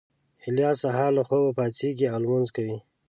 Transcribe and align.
الیاس 0.47 0.77
سهار 0.83 1.11
له 1.17 1.23
خوبه 1.27 1.51
پاڅېږي 1.57 2.05
او 2.13 2.19
لمونځ 2.23 2.47
کوي 2.55 2.77